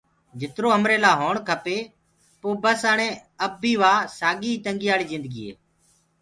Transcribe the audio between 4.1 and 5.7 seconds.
ساڳي تنگایاݪ جِندگي هي۔